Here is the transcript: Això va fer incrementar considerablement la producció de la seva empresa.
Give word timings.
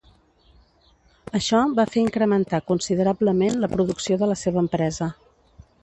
Això 1.41 1.59
va 1.81 1.85
fer 1.97 2.03
incrementar 2.05 2.63
considerablement 2.73 3.63
la 3.67 3.71
producció 3.77 4.21
de 4.25 4.35
la 4.35 4.43
seva 4.47 4.65
empresa. 4.67 5.15